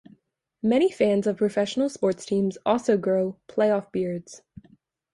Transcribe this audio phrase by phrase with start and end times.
[0.63, 4.41] Many fans of professional sports teams also grow playoff beards.